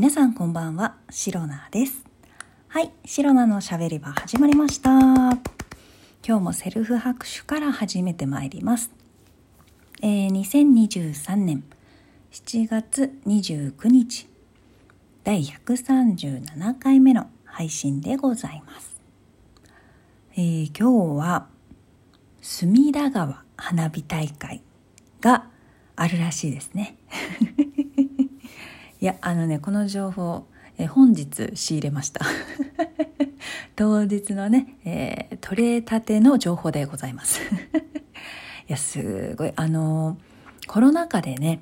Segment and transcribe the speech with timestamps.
[0.00, 2.02] 皆さんこんばんは、シロナです。
[2.68, 4.90] はい、シロナのしゃべり場始まりました。
[4.90, 5.38] 今
[6.22, 8.90] 日もセルフ拍手から始めてまいります。
[10.00, 11.64] えー、2023年
[12.32, 14.26] 7月29日、
[15.22, 18.96] 第137回目の配信でございます。
[20.32, 21.46] えー、今日は
[22.40, 24.62] 隅田川花火大会
[25.20, 25.44] が
[25.94, 26.96] あるらしいですね。
[29.00, 30.46] いやあのねこの情報、
[30.78, 32.24] え本日仕入れました。
[33.76, 37.40] 当日のね、えー取れたての情報でございます。
[38.68, 39.52] いやすごい。
[39.56, 40.30] あのー
[40.70, 41.60] コロナ禍でね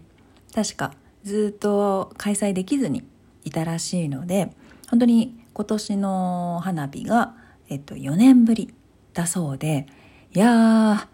[0.55, 0.93] 確か
[1.25, 3.05] ずっと開催できずに
[3.45, 4.53] いたらしいので
[4.91, 7.35] 本当に今年の花火が、
[7.71, 8.75] えっと、4年ぶり
[9.15, 9.87] だそうで
[10.35, 11.07] いやー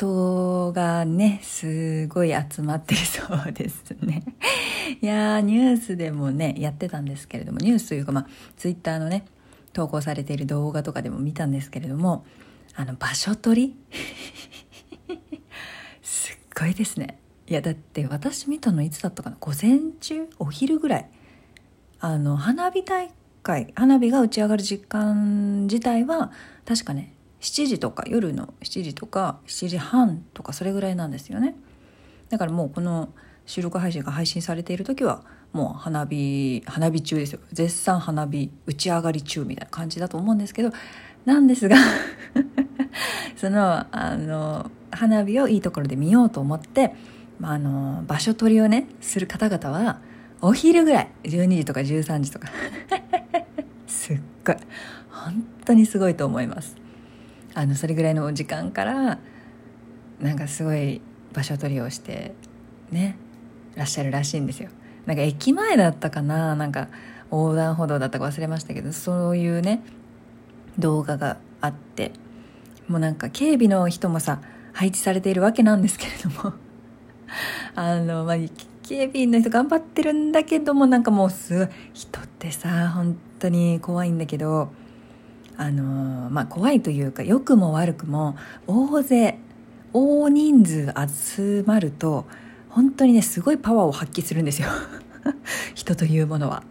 [0.00, 4.24] 人がねすごい集まってそうですね。
[5.02, 8.26] いやーニュースでもねやってたんですけれどもニュースというかまあ
[8.56, 9.26] ツイッターのね
[9.74, 12.24] 投稿されている動画とかでも見たんですけれども
[12.74, 13.74] あの場所取
[15.08, 15.18] り？
[16.02, 17.18] すっごいですね。
[17.46, 19.36] いやだって私見たのいつだったかな？
[19.38, 20.28] 午前中？
[20.38, 21.10] お昼ぐらい？
[22.00, 23.10] あの花火大
[23.42, 26.32] 会花火が打ち上がる時間自体は
[26.64, 31.56] 確かね7時とか夜の7時とか7時半とかそれぐらいなんですよね。
[32.28, 33.08] だからもうこの
[33.46, 37.40] 収録配信が配信されている時はもう花火花火中ですよ。
[37.52, 40.70] 絶賛花火打ち上がり中みたいな感じだと思うんですけど
[41.24, 41.76] なんですが
[43.36, 46.94] そのあの花火をいいところで見ようと思って、
[47.38, 50.00] まあ、あの場所取りをねする方々は
[50.42, 52.48] お昼ぐらい12時とか13時とか
[53.86, 54.56] すっごい
[55.10, 56.89] 本当にすごいと思います。
[57.54, 59.18] あのそれぐらいの時間から
[60.20, 61.00] なんかすごい
[61.32, 62.34] 場所取りをして
[62.90, 63.16] ね
[63.74, 64.68] らっしゃるらしいんですよ。
[65.06, 66.88] なんか駅前だったかななんか
[67.30, 69.82] 横断歩道だったか忘れましたけどそういうね
[70.78, 72.12] 動画があって
[72.88, 74.40] もうなんか警備の人もさ
[74.72, 76.52] 配置されているわけなんですけれども
[77.74, 78.36] あの、まあ、
[78.82, 84.72] 警備員の人頑張ってるんだけどもなんかもうすごい人ってさ本当に怖いんだけど
[85.60, 88.34] あのまあ怖いというか良くも悪くも
[88.66, 89.38] 大勢
[89.92, 90.90] 大人数
[91.34, 92.24] 集まると
[92.70, 94.68] 本当にねすごいパワーを発揮するんですよ。
[95.74, 96.62] 人というものは。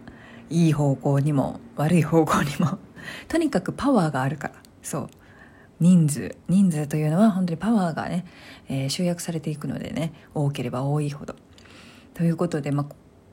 [0.52, 2.80] いい方向にも悪い方向にも。
[3.28, 4.54] とにかくパワーがあるから。
[4.82, 5.08] そう。
[5.78, 6.34] 人数。
[6.48, 8.24] 人数というのは本当にパワーがね、
[8.68, 11.36] えー集約されていくのでね多ければ多いほど。
[12.14, 12.86] ということで、まあ、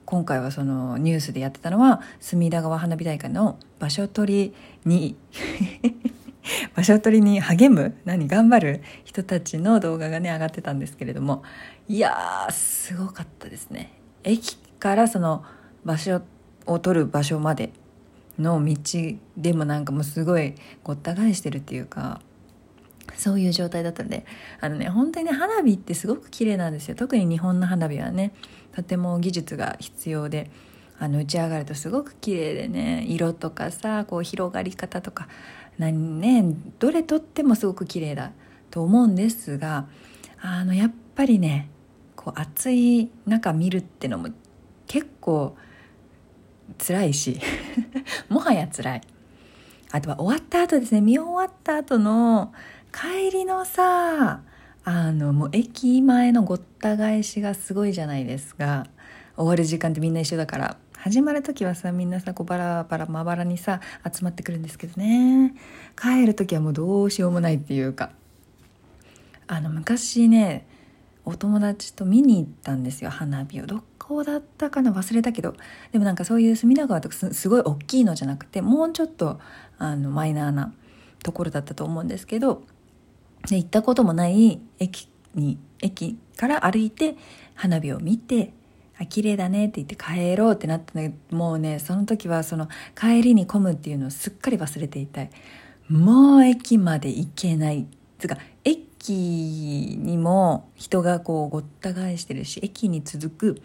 [0.07, 4.53] 今回はそのニュースでやってたのは隅田川花火大会の場所取り
[4.85, 5.17] に
[6.75, 11.43] 場所取りに励む何頑張る人たちの動画がね上がってたんですけれども
[11.89, 13.91] いやーすごかったですね。
[14.23, 15.43] 駅からその
[15.83, 16.21] 場所
[16.65, 17.73] を取る場所まで
[18.39, 18.77] の道
[19.35, 22.21] でもなんかもうすごいごった返してるっていうか
[23.27, 24.25] そういう状態だったんで
[24.61, 26.95] あのね本当にね花火ってすごく綺麗なんですよ。
[26.95, 28.31] 特に日本の花火はね
[28.73, 30.49] とても技術が必要で
[30.97, 35.27] あの打ち上がるとすごく綺麗でね色とかさこう広がり方とか
[35.77, 38.31] 何ねどれとってもすごく綺麗だ
[38.71, 39.87] と思うんですが
[40.41, 41.69] あのやっぱりね
[42.15, 44.29] こう暑い中見るってのも
[44.87, 45.57] 結構
[46.77, 47.41] 辛いし
[48.29, 49.01] もはや辛い。
[49.91, 52.53] あとは終わった後ですね見終わった後の
[52.91, 54.41] 帰りのさ
[54.83, 58.87] あのもう駅前のごった返しがすごいじゃないですか。
[59.35, 60.77] 終わる時間ってみんな一緒だから。
[60.97, 63.81] 始まる時はさみんなさこうバラバラまばらにさ
[64.11, 65.53] 集まってくるんですけどね。
[65.95, 68.11] 帰る時はもうどうしようもないっていうか。
[69.45, 70.65] あの昔ね
[71.23, 73.67] お友達と見に行ったんですよ花火を。
[73.67, 74.91] どこだったかな？
[74.91, 75.53] 忘れたけど。
[75.91, 79.39] でもなんかそういう隅田川とかすすごい大きいのじゃなくてもうちょっと
[79.77, 80.73] あのマイナーな
[81.21, 82.63] ところだったと思うんですけど。
[83.49, 87.15] で行ったこともない駅に駅から歩いて
[87.55, 88.53] 花火を見て
[88.99, 92.67] あ綺麗だねって言って帰ろうってなったんだけどもうねその時はその
[92.99, 95.29] 帰りに混むっていうのをすっかり忘れていたい。
[95.89, 97.87] もう駅まで行けない。
[98.19, 103.61] つうか駅にも人がこうごった返してるし駅に続く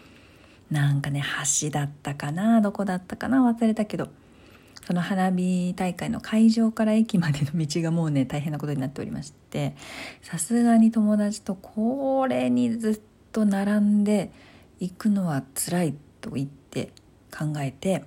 [0.69, 1.23] なんかね
[1.61, 4.09] 橋だったかなどこだったかな忘れたけど。
[4.85, 9.75] その花火大会の会場から駅までの道がもうね大変なことになっておりまして
[10.21, 12.99] さすがに友達とこれにずっ
[13.31, 14.31] と並んで
[14.79, 16.91] 行くのは辛いと言って
[17.31, 18.03] 考えて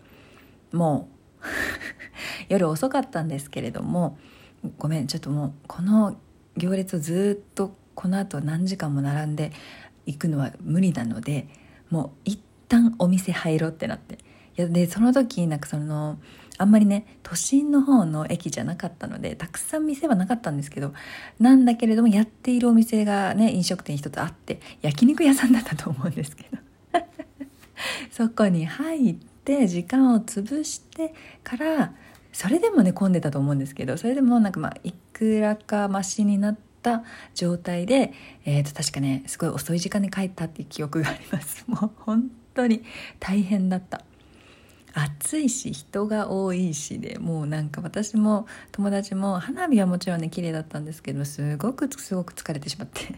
[0.72, 1.08] も
[1.40, 1.44] う
[2.48, 4.18] 夜遅かったんですけれども
[4.78, 6.16] ごめんちょっともうこの
[6.56, 9.52] 行列をずっとこの後何時間も並んで
[10.04, 11.48] 行くのは無理なので
[11.88, 14.18] もう一旦お店入ろうってなって。
[14.58, 16.18] いやでその時なんかその
[16.58, 20.92] あんまりね都心の方の駅じゃなかったのでたくさん店はなかったんですけど
[21.38, 26.58] なんだけれどもやっているお店がね飲食店一つあって焼肉屋さんだったと思うんですけど。
[28.10, 31.14] そこに入って時間を潰して
[31.44, 31.92] から
[32.32, 37.04] それでもね混んでたと思うんですけどそれでもなんかまあいくらかマシになった
[37.34, 38.12] 状態で、
[38.44, 41.64] えー、と確かねすごい遅い時間に帰ったっていう記憶があります。
[41.66, 42.82] もう本当に
[43.20, 44.02] 大変だった。
[44.98, 53.16] 暑いし人が多いしでもうなんか私も友達も花火はもちろんね綺麗だったんですけどすごくすごく疲れてしまって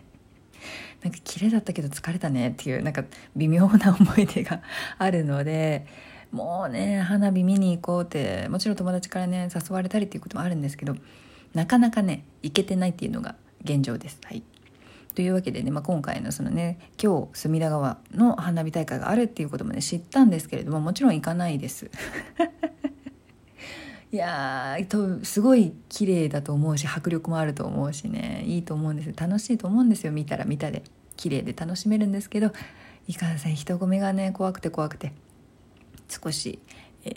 [1.04, 3.04] なんか綺麗だったけど疲れたねっていうなんか
[3.36, 4.60] 微妙な思い出が
[4.98, 5.86] あるので
[6.32, 10.96] もうね花火見に行こうってもちろん友達からね誘われたりっていうこともあるんですけど
[11.54, 14.18] なかなかね行けてないっていうのが現状です。
[14.24, 14.42] はい
[15.18, 21.90] というわけでね、まあ、今回のそのね今日隅田川の花火大会があるっていうこともね知ったんですけれどももちろん行かないです。
[24.12, 29.12] いやーすごい綺麗だと思うし迫力もあると思うしねいいと思うんです。
[29.16, 30.84] 楽しいと思うんですよ見たら見たで。
[31.16, 32.52] 綺麗で楽しめるんですけど
[33.08, 35.12] いかんせん人混みがね怖くて怖くて。
[36.08, 36.60] 少し、
[37.04, 37.10] え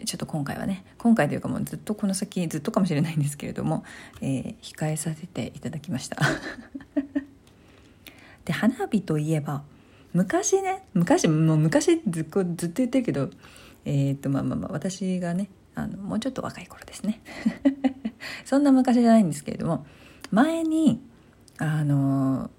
[0.00, 3.84] ー、ちょっと今回はね今回というかもうずっとこの先ずっとかもしれないんですけれども、
[4.22, 6.16] えー、控えさせていただきました。
[8.44, 9.62] で花火といえば
[10.12, 13.30] 昔ね昔もう昔ずっとずっと言ってるけど
[13.84, 17.20] えっ、とまあまあまあ私がねあのもうちょっと若い頃ですね。
[18.44, 19.86] そんな昔じゃないんですけれども
[20.30, 21.00] 前に
[21.58, 22.50] あの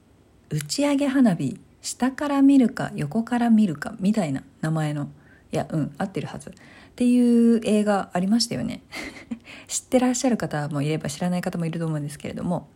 [0.50, 5.10] 打ち上げ花火下から見るか横から見るかみたいな名前の
[5.52, 6.50] いやうん合ってるはず。
[6.50, 8.84] っていう映画ありましたよね。
[9.68, 12.70] 知ってらっしゃる方もいれば知らない方もいると思うんですけれども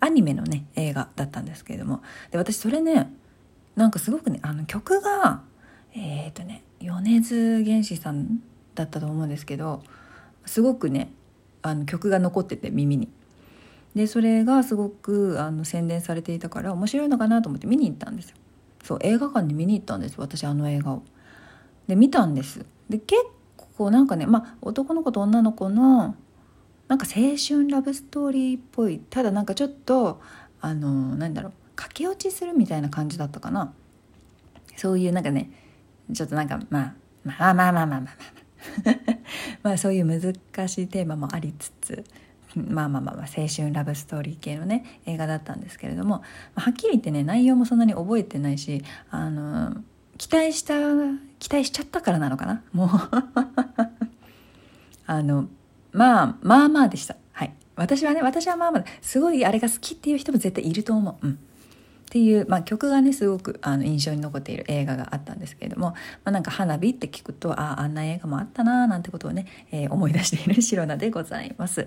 [0.00, 3.12] アニメのね映画だったんですけれどもで私それね
[3.76, 5.42] なんかすごくねあの曲が
[5.94, 8.40] えっ、ー、とね米津玄師さん
[8.74, 9.82] だったと思うんですけど
[10.46, 11.12] すごくね
[11.62, 13.08] あの曲が残ってて耳に。
[13.94, 18.36] でそれがすごくあの宣伝されていたから面白いのかなと思って見に行ったんですよ。
[18.84, 21.02] そう映画館に見に行ったんです私あの映画を。
[21.88, 22.64] で見たんです。
[22.88, 23.20] で結
[23.76, 26.14] 構なんかねまあ男の子と女の子の
[26.90, 28.98] なんか青春ラブストーリーっぽい。
[28.98, 30.20] ただなんかちょっと
[30.60, 31.52] あのなんだろう。
[31.76, 33.72] 駆け落ちするみたいな感じだったかな。
[34.76, 35.52] そういうなんかね
[36.12, 38.14] ちょっとなんか、まあ、まあまあまあまあまあまあまあ。
[39.62, 40.34] まあそういう難
[40.68, 42.04] しいテーマもありつつ
[42.56, 46.24] まあまあまあまあ青春ラブストーリー系のね映画だったんですけれども、
[46.56, 48.82] はっきり言ってね内容もそんなに覚えてないし
[49.12, 49.76] あの
[50.18, 50.74] 期待した
[51.38, 52.64] 期待しちゃったからなのかな。
[52.72, 52.88] もう。
[55.06, 55.48] あの
[55.92, 57.16] まあまあまあでした。
[57.32, 57.54] はい。
[57.76, 61.26] 私はね私はまあまあすごいあれが好きっていう人も絶対いると思う。
[61.26, 61.32] うん。
[61.32, 71.86] っていう、まあ、曲がねすごくあの印象に残っている映画があったんですけれども、まあ、なんか花火って聞くとあああんな映画もあったなーなんてことをね、えー、思い出している 白菜でございます。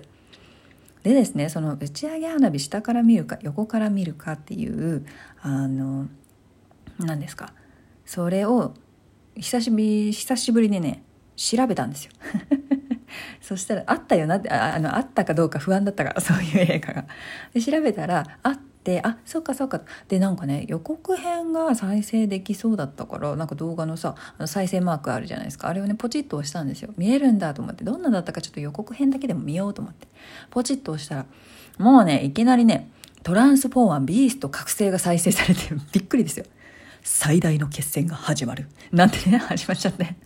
[1.02, 5.04] でですねその打ち上げ花火下から見るか横から見るかっていう
[5.42, 6.08] あの
[6.98, 7.52] 何ですか。
[8.06, 8.72] それを
[9.36, 11.02] 久し久しぶりにね
[11.36, 12.12] 調べたんですよ。
[13.44, 17.04] そしたらあったよなってああのあったかどうか不安だったから そういう映画が。
[17.52, 25.68] で調べたらあってあそうかそうかでなんかね予告編が再生できそうだったからなんか動画のさあの再生マークあるじゃないですか。
[25.68, 26.94] あれをねポチッと押したんですよ。
[26.96, 27.84] 見えるんだと思って。
[27.84, 30.08] どんなだったかちょっと予告編だけでも見ようと思って。
[30.50, 31.26] ポチッと押したら
[31.76, 32.88] もうねいきなりね
[33.22, 35.60] トランスフォーマービースト覚醒が再生されて
[35.92, 36.46] びっくりですよ。
[37.02, 38.68] 最大の決戦が始まる。
[38.90, 40.16] なんてね始まっちゃって。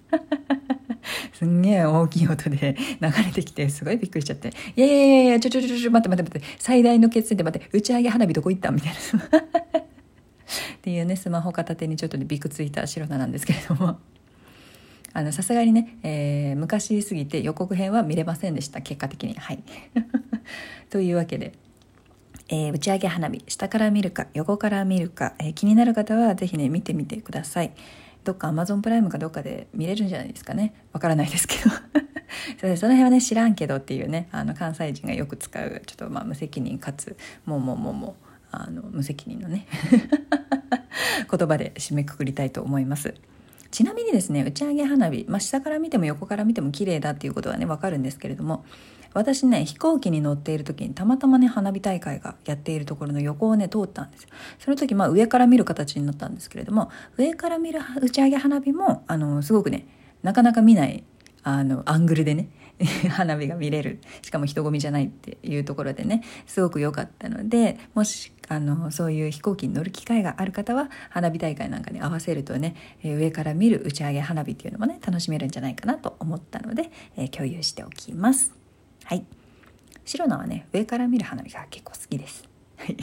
[1.32, 8.70] すんげえ大きい音で流れてきて、すごいびっくりしちゃって、いやいやいやいや、ちょちょちょちょ、待って待って待って、最大の決戦で待って、打ち上げ花火どこ行った？
[8.70, 9.38] みたいな。
[9.38, 13.98] っていうね、スマホ片手にちょっとね、びくついた白菜なんですけれども。
[15.14, 19.34] あの、さすがにね、えー、昔すぎて予告編は見れませんでした、結果的に。
[19.34, 19.62] はい。
[20.90, 21.52] というわけで、
[22.48, 27.72] えー、打ち上げ花火、下から見るか、横から見るか、えー、気になる方はぜひね、見てみてください。
[28.24, 30.74] どっかアマゾンプライムかどっかで見れるんじゃないですかね。
[30.92, 31.70] わからないですけど。
[32.76, 39.66] その辺はね知らんけどっていうねあの関西人がよく使うちょっとまあ無責任かつもうもうもうもうあの無責任のね
[41.30, 43.14] 言葉で締めくくりたいと思います。
[43.70, 48.64] ちなみにですね打ち上げ花火、まあ、下から見ても横から見ても綺麗だっていうことはね分かるんですけれども
[49.14, 54.28] 私ね飛行機に乗っている時にたまたまね花火大会がやっているところの横をね通ったんです。
[54.58, 59.86] その時まあ上から見る形になったんですけれども上から見る打ち上げ花火もあのすごくね
[60.22, 61.04] なかなか見ない
[61.42, 62.48] あのアングルでね
[63.10, 78.54] 花火が見れるしかも人混みじゃないっていうところでねすごく良かったのでもしあのそういう飛行機に乗る機会がある方は花火大会なんかに合わせるとね、え上から見る打ち上げ花火っていうのもね楽しめるんじゃないかなと思ったので、え共有しておきます。
[79.04, 79.24] はい
[80.06, 82.48] 白菜はね上から見る花火が結構好きです。
[82.76, 82.96] はい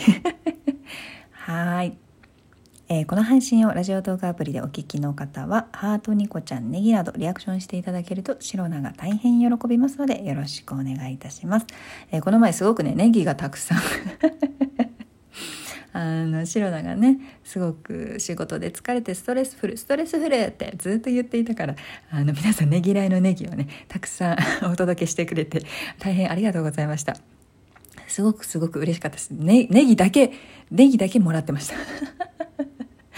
[2.87, 11.65] えー、この配信をラジオ動画アプリでお聞きの方は、ハートニコちゃん、ネギなどリアクションしていただけると、シロナが大変喜びますので、よろしくお願いいたします。
[12.11, 13.79] えー、この前すごくね、ネギがたくさん
[15.93, 21.75] あの、シロナがね、すごく仕事で疲れてストレスフル、ストレスフルってずっと言っていたから、
[22.11, 24.37] あの、皆さんねぎらいのネギをね、たくさん
[24.71, 25.63] お届けしてくれて、
[25.97, 27.17] 大変ありがとうございました。
[28.07, 29.31] すごくすごく嬉しかったです。
[29.31, 30.31] ね、ネギだけ、
[30.69, 31.75] ネギだけもらってました。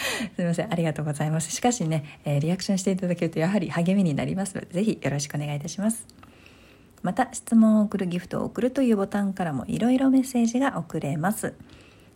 [0.35, 0.71] すみません。
[0.71, 1.51] ありがとうございます。
[1.51, 6.05] しかしね、え、リアクションしていただけるとやはり励みになりますので、ぜひよろしくお願いいたします。
[7.03, 11.53] また、質問を送るギフトを送るというボタンからもいろいろメッセージが送れます。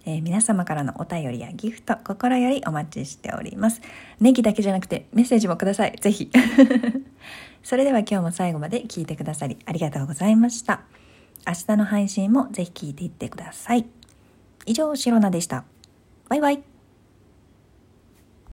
[0.05, 3.81] えー、皆様からのお便りやギフト、心よりお待ちしております。
[4.19, 5.95] ネギだけじゃなくてメッセージもください。
[6.01, 6.31] ぜひ。
[7.63, 10.81] それでは今日も最後まで聞いてくださりありがとうございました。
[11.45, 13.86] 明日の配信もぜひ聞いていってください。
[14.65, 15.63] 以上、シロナでした。
[16.29, 16.71] バイバイ。